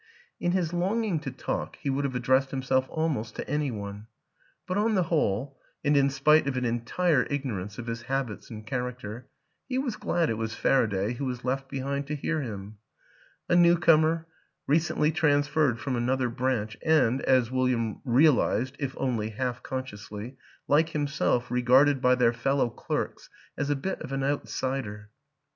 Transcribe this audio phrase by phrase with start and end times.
[0.39, 4.07] In his longing to talk he would have addressed himself almost to any one;
[4.65, 8.65] but on the whole, and in spite of an entire ignorance of his habits and
[8.65, 9.27] character,
[9.69, 12.79] he was glad it was Faraday who was left behind to hear him
[13.47, 14.25] a newcomer,
[14.65, 20.35] recently transferred from another branch and, as William realized (if only half consciously)
[20.67, 25.11] like himself regarded by their fellow clerks as a bit of an outsider.